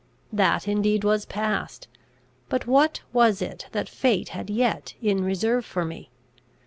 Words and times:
That 0.33 0.67
indeed 0.67 1.03
was 1.03 1.27
past; 1.27 1.87
but 2.49 2.65
what 2.65 3.01
was 3.13 3.39
it 3.39 3.67
that 3.71 3.87
fate 3.87 4.29
had 4.29 4.49
yet 4.49 4.95
in 4.99 5.23
reserve 5.23 5.63
for 5.63 5.85
me! 5.85 6.09